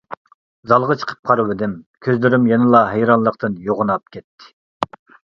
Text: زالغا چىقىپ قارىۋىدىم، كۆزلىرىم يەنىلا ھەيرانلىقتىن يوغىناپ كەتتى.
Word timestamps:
زالغا 0.69 0.93
چىقىپ 1.01 1.19
قارىۋىدىم، 1.31 1.75
كۆزلىرىم 2.07 2.47
يەنىلا 2.51 2.81
ھەيرانلىقتىن 2.93 3.59
يوغىناپ 3.69 4.09
كەتتى. 4.17 4.49